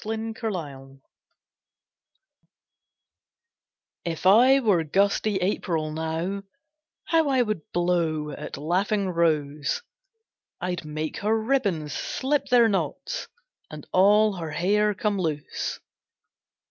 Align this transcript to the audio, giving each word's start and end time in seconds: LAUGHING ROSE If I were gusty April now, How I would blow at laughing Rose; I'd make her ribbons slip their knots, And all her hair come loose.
LAUGHING 0.03 0.35
ROSE 0.41 0.97
If 4.03 4.25
I 4.25 4.59
were 4.59 4.83
gusty 4.83 5.37
April 5.37 5.91
now, 5.91 6.41
How 7.03 7.29
I 7.29 7.43
would 7.43 7.71
blow 7.71 8.31
at 8.31 8.57
laughing 8.57 9.09
Rose; 9.09 9.83
I'd 10.59 10.83
make 10.85 11.17
her 11.17 11.39
ribbons 11.39 11.93
slip 11.93 12.47
their 12.47 12.67
knots, 12.67 13.27
And 13.69 13.85
all 13.91 14.37
her 14.37 14.49
hair 14.49 14.95
come 14.95 15.19
loose. 15.19 15.79